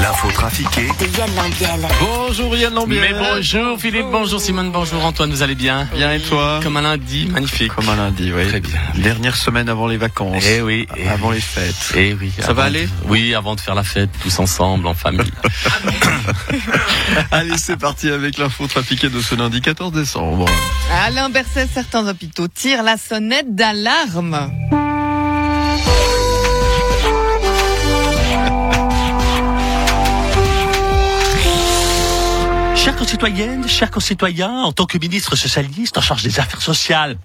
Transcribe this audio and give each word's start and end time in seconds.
L'info 0.00 0.30
trafiquée 0.30 0.88
De 1.00 1.18
Yann 1.18 1.30
Lambiel. 1.34 1.88
Bonjour 2.00 2.56
Yann 2.56 2.74
Lambiel. 2.74 3.00
Mais 3.00 3.14
bonjour 3.18 3.78
Philippe, 3.78 4.06
bonjour 4.10 4.40
Simone, 4.40 4.70
bonjour 4.70 5.04
Antoine, 5.04 5.30
vous 5.30 5.42
allez 5.42 5.54
bien 5.54 5.88
Bien 5.94 6.12
et 6.12 6.20
toi 6.20 6.60
Comme 6.62 6.76
un 6.76 6.82
lundi, 6.82 7.26
magnifique. 7.26 7.72
Comme 7.74 7.88
un 7.88 7.96
lundi, 7.96 8.30
oui. 8.34 8.46
Très 8.48 8.60
bien. 8.60 8.78
Dernière 8.96 9.36
semaine 9.36 9.68
avant 9.68 9.86
les 9.86 9.96
vacances. 9.96 10.44
Eh 10.46 10.60
oui. 10.60 10.86
eh 10.96 11.08
Avant 11.08 11.28
oui. 11.30 11.36
les 11.36 11.40
fêtes. 11.40 11.92
Eh 11.96 12.14
oui. 12.14 12.32
Ça 12.38 12.46
avant 12.46 12.54
va 12.54 12.62
de- 12.62 12.66
aller 12.76 12.88
Oui, 13.06 13.34
avant 13.34 13.54
de 13.54 13.60
faire 13.60 13.74
la 13.74 13.84
fête, 13.84 14.10
tous 14.22 14.38
ensemble, 14.38 14.86
en 14.86 14.94
famille. 14.94 15.30
Allez, 17.30 17.56
c'est 17.58 17.76
parti 17.78 18.08
avec 18.10 18.38
l'info 18.38 18.66
trafiquée 18.66 19.08
de 19.08 19.20
ce 19.20 19.34
lundi 19.34 19.60
14 19.60 19.92
décembre. 19.92 20.46
Alain 21.06 21.30
Berset, 21.30 21.68
certains 21.72 22.06
hôpitaux 22.06 22.48
tirent 22.48 22.82
la 22.82 22.96
sonnette 22.96 23.54
d'alarme. 23.54 24.50
Concitoyennes, 33.06 33.68
chers 33.68 33.92
concitoyens, 33.92 34.50
en 34.64 34.72
tant 34.72 34.84
que 34.84 34.98
ministre 34.98 35.36
socialiste 35.36 35.96
en 35.96 36.00
charge 36.00 36.24
des 36.24 36.40
affaires 36.40 36.60
sociales 36.60 37.16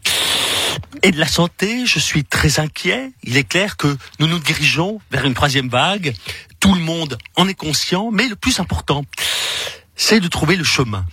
et 1.01 1.09
de 1.09 1.17
la 1.17 1.25
santé, 1.25 1.87
je 1.87 1.97
suis 1.97 2.23
très 2.23 2.59
inquiet. 2.59 3.09
Il 3.23 3.35
est 3.35 3.43
clair 3.45 3.77
que 3.77 3.97
nous 4.19 4.27
nous 4.27 4.37
dirigeons 4.37 5.01
vers 5.09 5.25
une 5.25 5.33
troisième 5.33 5.69
vague. 5.69 6.13
Tout 6.59 6.75
le 6.75 6.81
monde 6.81 7.17
en 7.35 7.47
est 7.47 7.55
conscient, 7.55 8.11
mais 8.11 8.27
le 8.27 8.35
plus 8.35 8.59
important, 8.59 9.05
c'est 9.95 10.19
de 10.19 10.27
trouver 10.27 10.55
le 10.55 10.63
chemin. 10.63 11.03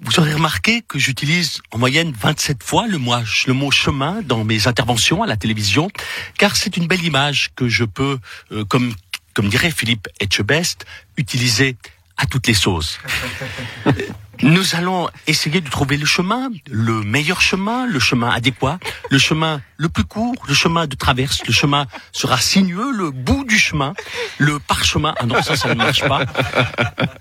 Vous 0.00 0.20
aurez 0.20 0.34
remarqué 0.34 0.82
que 0.86 1.00
j'utilise 1.00 1.60
en 1.72 1.78
moyenne 1.78 2.12
27 2.16 2.62
fois 2.62 2.86
le, 2.86 2.96
mot- 2.98 3.70
chemin 3.72 4.22
dans 4.22 4.44
mes 4.44 4.68
interventions 4.68 5.24
à 5.24 5.26
la 5.26 5.36
télévision, 5.36 5.90
car 6.38 6.54
c'est 6.54 6.76
une 6.76 6.86
belle 6.86 7.02
image 7.04 7.50
que 7.56 7.68
je 7.68 7.82
peux, 7.82 8.20
euh, 8.52 8.64
comme, 8.64 8.94
comme 9.34 9.48
dirait 9.48 9.72
Philippe 9.72 10.06
Etchebest, 10.20 10.86
utiliser 11.16 11.74
à 12.20 12.26
toutes 12.26 12.46
les 12.46 12.54
sauces. 12.54 12.98
Nous 14.42 14.74
allons 14.74 15.08
essayer 15.26 15.60
de 15.60 15.68
trouver 15.68 15.96
le 15.98 16.06
chemin, 16.06 16.50
le 16.70 17.02
meilleur 17.02 17.40
chemin, 17.42 17.86
le 17.86 17.98
chemin 17.98 18.30
adéquat, 18.30 18.78
le 19.10 19.18
chemin 19.18 19.60
le 19.76 19.88
plus 19.88 20.04
court, 20.04 20.34
le 20.48 20.54
chemin 20.54 20.86
de 20.86 20.96
traverse, 20.96 21.44
le 21.46 21.52
chemin 21.52 21.86
sera 22.12 22.38
sinueux, 22.38 22.90
le 22.90 23.10
bout 23.10 23.44
du 23.44 23.58
chemin, 23.58 23.92
le 24.38 24.58
parchemin, 24.58 25.14
ah 25.18 25.26
non, 25.26 25.42
ça, 25.42 25.56
ça 25.56 25.68
ne 25.68 25.74
marche 25.74 26.02
pas, 26.08 26.24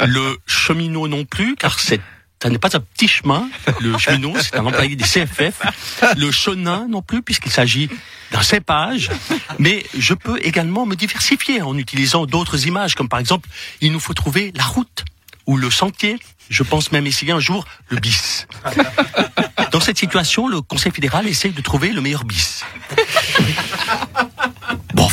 le 0.06 0.38
cheminot 0.46 1.08
non 1.10 1.26
plus, 1.26 1.56
car 1.56 1.80
c'est 1.80 2.00
ça 2.42 2.50
n'est 2.50 2.58
pas 2.58 2.76
un 2.76 2.80
petit 2.80 3.08
chemin. 3.08 3.50
Le 3.82 3.98
cheminot, 3.98 4.34
c'est 4.40 4.56
un 4.56 4.66
employé 4.66 4.96
des 4.96 5.04
CFF. 5.04 5.62
Le 6.18 6.32
chenin 6.32 6.88
non 6.88 7.02
plus, 7.02 7.22
puisqu'il 7.22 7.52
s'agit 7.52 7.90
d'un 8.32 8.42
cépage. 8.42 9.10
Mais 9.58 9.86
je 9.98 10.14
peux 10.14 10.40
également 10.42 10.86
me 10.86 10.96
diversifier 10.96 11.62
en 11.62 11.78
utilisant 11.78 12.26
d'autres 12.26 12.66
images, 12.66 12.96
comme 12.96 13.10
par 13.10 13.20
exemple, 13.20 13.50
il 13.82 13.92
nous 13.92 14.00
faut 14.00 14.14
trouver 14.14 14.54
la 14.56 14.64
route 14.64 15.04
ou 15.48 15.58
le 15.58 15.70
sentier. 15.70 16.18
Je 16.50 16.64
pense 16.64 16.92
même 16.92 17.06
essayer 17.06 17.34
un 17.34 17.40
jour 17.40 17.66
le 17.90 18.00
bis. 18.00 18.48
Dans 19.72 19.82
cette 19.82 20.00
situation, 20.00 20.48
le 20.48 20.62
Conseil 20.62 20.92
fédéral 20.92 21.28
essaye 21.28 21.52
de 21.52 21.62
trouver 21.62 21.92
le 21.92 22.02
meilleur 22.02 22.24
bis. 22.24 22.64
Bon. 24.94 25.08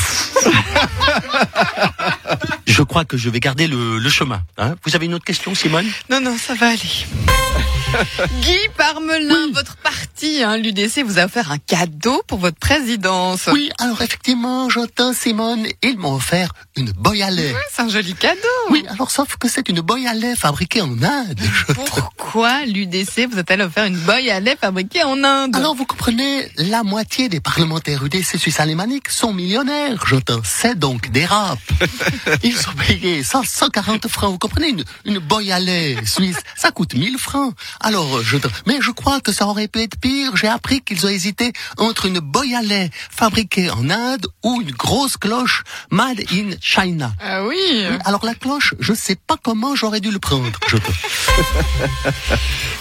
Je 2.66 2.82
crois 2.96 3.04
que 3.04 3.18
je 3.18 3.28
vais 3.28 3.40
garder 3.40 3.66
le, 3.66 3.98
le 3.98 4.08
chemin. 4.08 4.40
hein. 4.56 4.74
Vous 4.86 4.96
avez 4.96 5.04
une 5.04 5.12
autre 5.12 5.26
question, 5.26 5.54
Simone? 5.54 5.84
Non, 6.08 6.18
non, 6.18 6.34
ça 6.38 6.54
va 6.54 6.68
aller. 6.68 6.78
Guy 8.40 8.56
Parmelin, 8.76 9.52
votre 9.52 9.76
parti, 9.76 10.42
hein, 10.42 10.56
l'UDC, 10.56 11.02
vous 11.04 11.18
a 11.18 11.26
offert 11.26 11.50
un 11.52 11.58
cadeau 11.58 12.22
pour 12.26 12.38
votre 12.38 12.58
présidence. 12.58 13.48
Oui, 13.52 13.70
alors 13.78 14.00
effectivement, 14.00 14.68
j'entends 14.70 15.12
Simone, 15.12 15.66
ils 15.82 15.98
m'ont 15.98 16.14
offert 16.14 16.48
une 16.76 16.90
boy 16.92 17.22
à 17.22 17.30
lait. 17.30 17.54
C'est 17.70 17.82
un 17.82 17.88
joli 17.88 18.14
cadeau. 18.14 18.38
Oui, 18.70 18.84
alors 18.88 19.10
sauf 19.10 19.36
que 19.36 19.48
c'est 19.48 19.68
une 19.68 19.80
boy 19.82 20.06
à 20.06 20.14
lait 20.14 20.34
fabriquée 20.34 20.80
en 20.80 21.02
Inde. 21.02 21.40
Pourquoi 21.74 22.64
l'UDC 22.66 23.28
vous 23.30 23.38
a-t-elle 23.38 23.60
offert 23.62 23.84
une 23.84 23.98
boy 23.98 24.30
à 24.30 24.40
lait 24.40 24.56
fabriquée 24.60 25.04
en 25.04 25.22
Inde? 25.22 25.54
Alors 25.54 25.74
vous 25.74 25.86
comprenez, 25.86 26.48
la 26.56 26.82
moitié 26.82 27.28
des 27.28 27.40
parlementaires 27.40 28.04
UDC 28.04 28.38
suisse 28.38 28.58
alémaniques 28.60 29.10
sont 29.10 29.32
millionnaires, 29.32 30.02
j'entends. 30.06 30.40
C'est 30.44 30.78
donc 30.78 31.10
des 31.10 31.24
rap. 31.26 31.58
Ils 32.42 32.56
sont 32.56 32.72
payés 32.86 33.22
100, 33.22 33.44
140 33.44 34.08
francs. 34.08 34.30
Vous 34.32 34.38
comprenez, 34.38 34.68
une, 34.70 34.84
une 35.04 35.18
boy 35.18 35.50
à 35.52 35.60
lait 35.60 35.96
suisse, 36.04 36.38
ça 36.56 36.70
coûte 36.70 36.94
1000 36.94 37.18
francs. 37.18 37.54
Alors, 37.80 38.22
je, 38.22 38.36
mais 38.66 38.78
je 38.80 38.90
crois 38.90 39.20
que 39.20 39.32
ça 39.32 39.46
aurait 39.46 39.68
pu 39.68 39.80
être 39.80 39.98
pire. 39.98 40.36
J'ai 40.36 40.48
appris 40.48 40.80
qu'ils 40.82 41.04
ont 41.06 41.08
hésité 41.08 41.52
entre 41.78 42.06
une 42.06 42.20
boy 42.20 42.54
à 42.54 42.62
lait 42.62 42.90
fabriquée 43.10 43.70
en 43.70 43.88
Inde 43.90 44.26
ou 44.44 44.60
une 44.60 44.70
grosse 44.72 45.16
cloche 45.16 45.62
made 45.90 46.20
in 46.32 46.50
China. 46.60 47.12
Ah 47.20 47.44
oui. 47.44 47.56
Oui, 47.56 47.84
alors 48.04 48.24
la 48.24 48.34
cloche, 48.34 48.74
je 48.80 48.92
sais 48.92 49.16
pas 49.16 49.36
comment 49.42 49.74
j'aurais 49.74 50.00
dû 50.00 50.10
le 50.10 50.18
prendre. 50.18 50.50
Je 50.68 50.76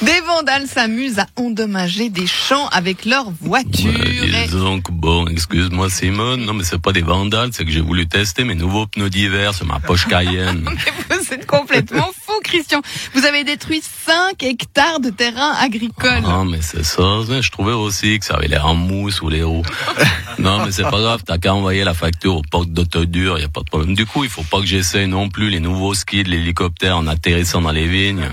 Des 0.02 0.20
vandales 0.22 0.68
s'amusent 0.68 1.20
à 1.20 1.28
endommager 1.38 2.10
des 2.10 2.28
champs 2.28 2.68
avec 2.70 3.06
leur 3.06 3.32
voiture. 3.32 3.94
Ouais, 3.94 4.44
Et- 4.44 4.48
dis 4.48 4.52
donc, 4.54 4.92
bon, 4.92 5.28
excuse-moi 5.28 5.90
Simone, 5.90 6.46
non 6.46 6.54
mais 6.54 6.64
c'est 6.64 6.82
pas 6.82 6.92
des 6.92 7.02
vandales, 7.02 7.50
c'est 7.54 7.66
que 7.66 7.72
j'ai 7.72 7.82
voulu 7.82 8.08
tester 8.08 8.44
mes 8.44 8.56
nouveaux 8.56 8.88
pneus 8.88 9.10
d'hiver 9.10 9.54
sur 9.54 9.66
ma 9.66 9.80
Porsche 9.96 10.08
Cayenne. 10.10 10.70
Vous 11.10 11.34
êtes 11.34 11.46
complètement 11.46 12.12
fou, 12.26 12.34
Christian. 12.44 12.82
Vous 13.14 13.26
avez 13.26 13.46
détruit 13.46 13.82
5 13.82 14.44
hectares 14.44 15.00
de 15.00 15.10
terrain 15.10 15.54
agricole. 15.54 16.22
Ah 16.26 16.44
mais 16.44 16.60
c'est 16.62 16.84
ça, 16.84 17.22
je 17.40 17.50
trouvais 17.50 17.72
aussi 17.72 18.20
que 18.20 18.26
ça 18.26 18.34
avait 18.34 18.50
l'air 18.50 18.66
en 18.66 18.76
mousse 18.76 19.22
ou 19.22 19.30
les 19.30 19.44
roues. 19.44 19.64
Non 20.38 20.66
mais 20.66 20.74
c'est 20.74 20.84
pas 20.84 21.00
grave, 21.00 21.22
t'as 21.26 21.38
qu'à 21.38 21.54
envoyer 21.54 21.86
la 21.86 21.94
facture 21.94 22.36
au 22.36 22.42
porte 22.42 22.68
d'autodure, 22.68 23.40
y 23.40 23.46
a 23.46 23.48
pas 23.48 23.62
de 23.62 23.66
problème. 23.66 23.96
Du 23.96 24.06
coup, 24.06 24.26
il 24.26 24.30
faut 24.30 24.44
pas 24.44 24.60
que 24.60 24.66
j'essaye 24.66 25.08
non 25.08 25.30
plus 25.30 25.50
les 25.50 25.62
nouveaux 25.62 25.94
skis 25.94 26.24
de 26.24 26.30
l'hélicoptère 26.30 26.98
en 26.98 27.08
atterrissant 27.08 27.62
dans 27.62 27.72
les 27.72 27.88
vignes. 27.88 28.30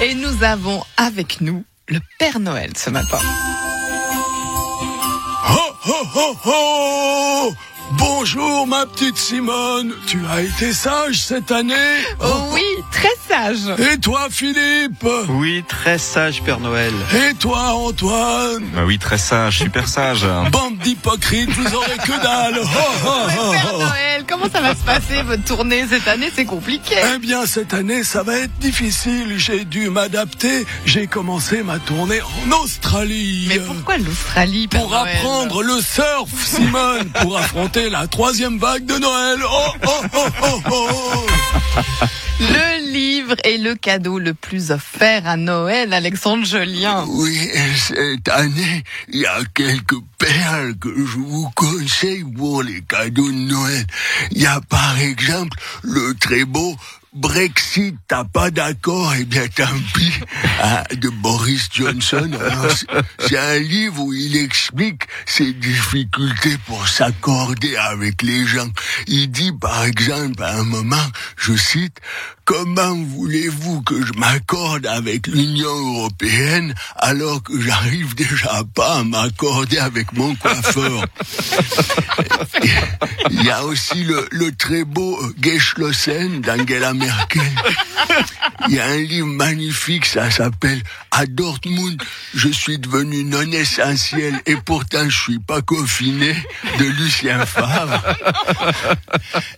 Et 0.00 0.14
nous 0.14 0.44
avons 0.44 0.84
avec 0.96 1.40
nous 1.40 1.64
le 1.88 1.98
Père 2.20 2.38
Noël 2.38 2.70
ce 2.76 2.90
matin. 2.90 3.18
Ho, 5.48 5.90
ho, 5.90 6.06
ho, 6.14 6.36
ho 6.44 7.54
Bonjour 7.98 8.66
ma 8.66 8.86
petite 8.86 9.16
Simone, 9.16 9.92
tu 10.06 10.20
as 10.30 10.42
été 10.42 10.72
sage 10.72 11.16
cette 11.22 11.50
année 11.50 11.74
Oh 12.20 12.50
oui, 12.52 12.62
très 12.90 13.08
sage. 13.28 13.78
Et 13.92 13.98
toi 13.98 14.28
Philippe 14.30 15.06
Oui, 15.28 15.64
très 15.68 15.98
sage 15.98 16.42
Père 16.42 16.60
Noël. 16.60 16.92
Et 17.12 17.34
toi 17.34 17.74
Antoine 17.74 18.64
Bah 18.74 18.82
oui, 18.86 18.98
très 18.98 19.18
sage, 19.18 19.58
super 19.58 19.88
sage. 19.88 20.26
Bande 20.50 20.78
d'hypocrites, 20.78 21.50
vous 21.50 21.74
aurez 21.74 21.96
que 22.04 22.22
dalle 22.22 22.54
Père. 22.54 23.78
Noël, 23.78 24.13
comment 24.28 24.48
ça 24.50 24.60
va 24.60 24.74
se 24.74 24.82
passer 24.82 25.22
votre 25.22 25.44
tournée 25.44 25.86
cette 25.88 26.06
année? 26.08 26.30
C'est 26.34 26.44
compliqué. 26.44 26.96
Eh 27.14 27.18
bien 27.18 27.46
cette 27.46 27.74
année 27.74 28.04
ça 28.04 28.22
va 28.22 28.38
être 28.38 28.56
difficile, 28.58 29.34
j'ai 29.38 29.64
dû 29.64 29.90
m'adapter, 29.90 30.66
j'ai 30.86 31.06
commencé 31.06 31.62
ma 31.62 31.78
tournée 31.78 32.20
en 32.22 32.62
Australie 32.62 33.46
Mais 33.48 33.58
pourquoi 33.58 33.98
l'Australie 33.98 34.68
pour 34.68 34.90
Noël 34.90 35.16
apprendre 35.16 35.62
le 35.62 35.80
surf, 35.80 36.30
Simone, 36.44 37.10
pour 37.20 37.36
affronter 37.44 37.90
la 37.90 38.06
troisième 38.06 38.58
vague 38.58 38.86
de 38.86 38.98
Noël. 38.98 39.38
Oh, 39.42 39.70
oh, 39.86 39.90
oh, 40.14 40.26
oh, 40.42 40.60
oh. 40.70 41.26
Le 42.40 42.83
livre 43.34 43.40
est 43.44 43.58
le 43.58 43.74
cadeau 43.74 44.18
le 44.18 44.34
plus 44.34 44.70
offert 44.70 45.26
à 45.26 45.36
Noël, 45.36 45.92
Alexandre 45.92 46.44
Jolien. 46.44 47.04
Oui, 47.08 47.48
cette 47.76 48.28
année, 48.28 48.84
il 49.08 49.20
y 49.20 49.26
a 49.26 49.38
quelques 49.54 50.00
perles 50.18 50.76
que 50.78 50.88
je 50.94 51.18
vous 51.18 51.50
conseille 51.54 52.24
pour 52.24 52.62
les 52.62 52.80
cadeaux 52.82 53.30
de 53.30 53.36
Noël. 53.36 53.86
Il 54.30 54.42
y 54.42 54.46
a 54.46 54.60
par 54.68 54.98
exemple 54.98 55.56
le 55.82 56.14
très 56.14 56.44
beau 56.44 56.76
Brexit, 57.14 57.94
t'as 58.08 58.24
pas 58.24 58.50
d'accord, 58.50 59.12
eh 59.16 59.24
bien 59.24 59.46
tant 59.46 59.66
pis, 59.94 60.12
ah, 60.60 60.82
de 60.96 61.08
Boris 61.08 61.68
Johnson. 61.72 62.28
C'est- 63.20 63.38
un 63.38 63.58
livre 63.58 64.00
où 64.02 64.12
il 64.12 64.36
explique 64.36 65.02
ses 65.26 65.52
difficultés 65.52 66.56
pour 66.66 66.88
s'accorder 66.88 67.76
avec 67.76 68.22
les 68.22 68.46
gens. 68.46 68.68
Il 69.06 69.30
dit 69.30 69.52
par 69.52 69.84
exemple 69.84 70.42
à 70.42 70.54
un 70.56 70.64
moment, 70.64 71.06
je 71.36 71.54
cite, 71.56 71.98
Comment 72.46 72.94
voulez-vous 72.94 73.80
que 73.80 74.04
je 74.04 74.12
m'accorde 74.18 74.84
avec 74.86 75.28
l'Union 75.28 75.94
européenne 75.96 76.74
alors 76.96 77.42
que 77.42 77.58
j'arrive 77.58 78.14
déjà 78.14 78.60
pas 78.74 78.96
à 78.98 79.02
m'accorder 79.02 79.78
avec 79.78 80.12
mon 80.12 80.34
coiffeur? 80.34 81.06
Il 83.30 83.42
y 83.44 83.50
a 83.50 83.64
aussi 83.64 84.04
le, 84.04 84.28
le 84.30 84.52
très 84.54 84.84
beau 84.84 85.18
Geschlossen 85.40 86.42
d'Angela 86.42 86.92
Merkel. 86.92 87.03
Il 88.68 88.74
y 88.74 88.80
a 88.80 88.86
un 88.86 88.96
livre 88.96 89.26
magnifique, 89.26 90.06
ça 90.06 90.30
s'appelle 90.30 90.82
À 91.10 91.26
Dortmund, 91.26 92.00
je 92.34 92.48
suis 92.48 92.78
devenu 92.78 93.24
non 93.24 93.50
essentiel 93.52 94.40
et 94.46 94.56
pourtant 94.56 95.08
je 95.08 95.18
suis 95.18 95.38
pas 95.38 95.60
confiné 95.60 96.34
de 96.78 96.84
Lucien 96.84 97.44
Favre. 97.44 98.02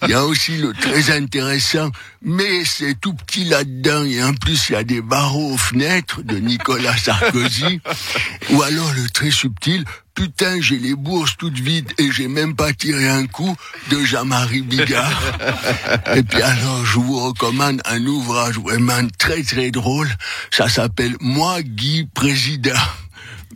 Il 0.02 0.10
y 0.10 0.14
a 0.14 0.24
aussi 0.24 0.56
le 0.56 0.72
très 0.72 1.16
intéressant, 1.16 1.90
mais 2.26 2.64
c'est 2.64 3.00
tout 3.00 3.14
petit 3.14 3.44
là-dedans 3.44 4.04
et 4.04 4.22
en 4.22 4.34
plus 4.34 4.68
il 4.68 4.72
y 4.72 4.76
a 4.76 4.84
des 4.84 5.00
barreaux 5.00 5.52
aux 5.52 5.56
fenêtres 5.56 6.22
de 6.22 6.36
Nicolas 6.36 6.96
Sarkozy. 6.96 7.80
Ou 8.50 8.62
alors 8.62 8.92
le 8.92 9.08
très 9.08 9.30
subtil, 9.30 9.84
Putain, 10.16 10.62
j'ai 10.62 10.78
les 10.78 10.94
bourses 10.94 11.36
toutes 11.36 11.58
vides 11.58 11.92
et 11.98 12.10
j'ai 12.10 12.26
même 12.26 12.56
pas 12.56 12.72
tiré 12.72 13.06
un 13.06 13.26
coup 13.26 13.54
de 13.90 14.02
Jean-Marie 14.02 14.62
Bigard. 14.62 15.22
et 16.14 16.22
puis 16.22 16.40
alors, 16.40 16.86
je 16.86 16.98
vous 16.98 17.20
recommande 17.20 17.82
un 17.84 18.02
ouvrage 18.06 18.58
vraiment 18.58 19.06
très 19.18 19.42
très 19.42 19.70
drôle. 19.70 20.08
Ça 20.50 20.70
s'appelle 20.70 21.16
Moi, 21.20 21.60
Guy, 21.60 22.08
président. 22.14 22.80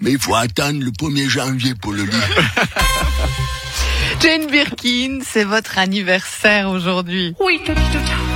Mais 0.03 0.13
il 0.13 0.19
faut 0.19 0.35
attendre 0.35 0.85
le 0.85 0.91
1er 0.91 1.31
janvier 1.31 1.75
pour 1.75 1.93
le 1.93 2.03
lire. 2.03 2.29
Jane 4.21 4.51
Birkin, 4.51 5.21
c'est 5.25 5.45
votre 5.45 5.79
anniversaire 5.79 6.69
aujourd'hui. 6.69 7.35
Oui, 7.41 7.59
tout, 7.65 7.73
tout, 7.73 7.81
tout. 7.81 8.30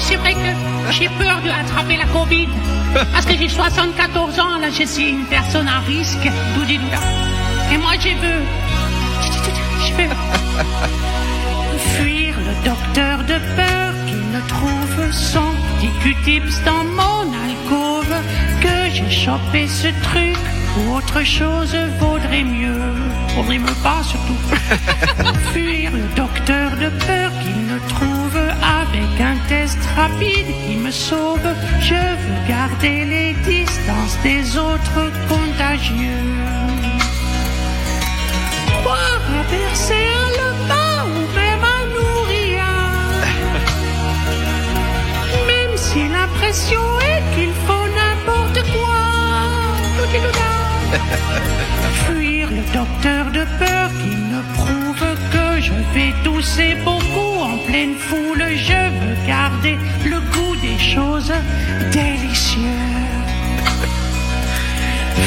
C'est 0.00 0.16
vrai 0.16 0.32
que 0.32 0.92
j'ai 0.92 1.08
peur 1.08 1.42
de 1.42 1.50
attraper 1.50 1.96
la 1.96 2.06
Covid. 2.06 2.48
Parce 3.12 3.26
que 3.26 3.36
j'ai 3.36 3.48
74 3.48 4.38
ans, 4.38 4.58
là, 4.60 4.68
je 4.70 4.84
suis 4.84 5.10
une 5.10 5.24
personne 5.24 5.66
à 5.66 5.80
risque. 5.80 6.30
Doudi 6.54 6.78
douda. 6.78 6.98
Et 7.72 7.76
moi, 7.78 7.92
je 7.98 8.08
veux. 8.08 8.42
Je 9.80 9.92
veux. 9.94 10.08
Fuir 11.96 12.34
le 12.38 12.64
docteur 12.64 13.18
de 13.24 13.38
peur 13.56 13.92
qui 14.06 14.14
ne 14.14 14.40
trouve 14.48 15.12
son 15.12 15.50
petit 15.76 15.90
Q-tips 16.02 16.62
dans 16.64 16.84
mon 16.84 17.32
alcôve. 17.44 18.14
Que 18.60 18.94
j'ai 18.94 19.10
chopé 19.10 19.66
ce 19.66 19.88
truc 20.02 20.38
ou 20.78 20.94
autre 20.94 21.24
chose 21.24 21.76
vaudrait 21.98 22.44
mieux. 22.44 22.94
Vaudrait 23.34 23.58
mieux 23.58 23.82
pas, 23.82 24.02
surtout. 24.04 24.36
Fuir 25.52 25.90
le 25.92 26.14
docteur 26.14 26.70
de 26.76 26.88
peur 27.04 27.30
qu'il 27.42 27.66
ne 27.66 27.78
trouve 27.88 28.47
rapide 29.98 30.50
qui 30.64 30.76
me 30.76 30.90
sauve. 30.90 31.48
Je 31.80 32.02
veux 32.22 32.40
garder 32.56 32.98
les 33.14 33.32
distances 33.54 34.16
des 34.28 34.44
autres 34.68 35.02
contagieux. 35.32 36.26
Croire 38.80 39.24
à 39.40 39.42
percer 39.58 40.08
le 40.40 40.48
pas 40.70 40.96
ou 41.14 41.20
même 41.40 41.64
à 41.76 41.80
nourrir. 41.96 42.62
Même 45.52 45.74
si 45.86 46.00
l'impression 46.16 46.84
est 47.12 47.22
qu'il 47.34 47.54
faut 47.66 47.88
n'importe 47.98 48.60
quoi. 48.74 49.00
Fuir 52.02 52.44
le 52.58 52.64
docteur 52.78 53.24
de 53.38 53.44
peur 53.62 53.86
qui 54.00 54.14
me 54.32 54.40
prouve 54.58 55.06
que 55.34 55.48
je 55.66 55.74
vais 55.94 56.12
tousser 56.24 56.70
beaucoup 56.86 57.34
en 57.50 57.56
pleine 57.66 57.96
foule. 58.06 58.28
Garder 59.58 59.78
le 60.04 60.20
goût 60.20 60.56
des 60.60 60.78
choses 60.78 61.32
délicieuses. 61.92 62.64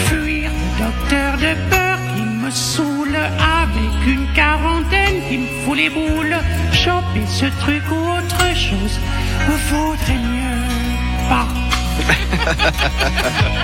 Fuir 0.05 0.51
le 0.51 0.83
docteur 0.83 1.37
de 1.37 1.55
peur 1.69 1.97
qui 2.15 2.21
me 2.21 2.51
saoule 2.51 3.15
avec 3.15 4.07
une 4.07 4.27
quarantaine 4.33 5.21
qui 5.29 5.37
me 5.39 5.47
fout 5.63 5.77
les 5.77 5.89
boules. 5.89 6.37
Choper 6.71 7.25
ce 7.27 7.45
truc 7.61 7.83
ou 7.91 8.17
autre 8.17 8.55
chose 8.55 8.99
vaudrait 9.69 10.17
mieux 10.17 10.67
pas. 11.29 11.47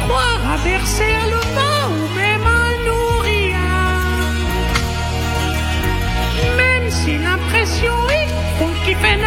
Croire 0.07 0.53
à 0.53 0.57
verser 0.57 1.15
vin 1.55 1.81
ou 1.89 2.15
même 2.15 2.45
à 2.45 2.67
nourrir. 2.87 3.57
Même 6.57 6.91
si 6.91 7.17
l'impression 7.17 8.09
est 8.09 8.27
qu'on 8.59 8.73
qui 8.85 8.93
fait 8.95 9.17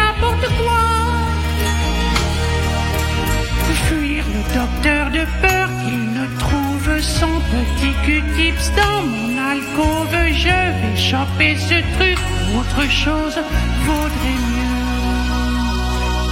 autre 12.57 12.89
chose 12.89 13.39
vaudrait 13.85 14.39
mieux. 14.49 14.61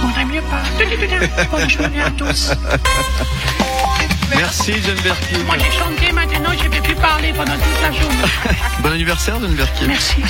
Vaudrait 0.00 0.24
mieux 0.24 0.42
pas. 0.42 0.62
Bonne 1.56 1.70
journée 1.70 2.02
à 2.02 2.10
tous. 2.10 2.50
Merci 4.36 4.72
Jane 4.82 5.00
Birkin. 5.02 5.38
Moi 5.44 5.56
j'ai 5.58 5.78
chanté, 5.78 6.12
maintenant 6.12 6.50
je 6.58 6.64
ne 6.66 6.70
vais 6.72 6.80
plus 6.80 6.94
parler 6.94 7.32
pendant 7.32 7.52
toute 7.52 7.82
la 7.82 7.92
journée. 7.92 8.16
Bon 8.82 8.90
anniversaire 8.90 9.40
Jane 9.40 9.54
Birkin. 9.54 9.86
Merci. 9.86 10.22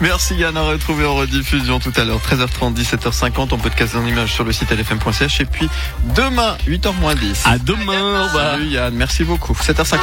Merci 0.00 0.34
Yann, 0.36 0.56
à 0.56 0.62
retrouver 0.62 1.04
en 1.04 1.14
rediffusion 1.14 1.78
tout 1.78 1.92
à 1.96 2.04
l'heure, 2.04 2.18
13h30, 2.18 2.74
17h50. 2.74 3.48
On 3.52 3.58
peut 3.58 3.70
te 3.70 3.76
casser 3.76 3.96
en 3.96 4.06
image 4.06 4.32
sur 4.32 4.44
le 4.44 4.52
site 4.52 4.70
lfm.ch. 4.70 5.40
Et 5.40 5.44
puis 5.44 5.68
demain, 6.16 6.56
8h 6.66 7.18
10. 7.18 7.42
À 7.46 7.58
demain. 7.58 8.28
Salut 8.32 8.66
Yann, 8.66 8.94
merci 8.94 9.24
beaucoup. 9.24 9.52
7h59. 9.52 9.98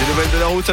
Les 0.00 0.08
nouvelles 0.08 0.30
de 0.34 0.38
la 0.38 0.46
route. 0.46 0.70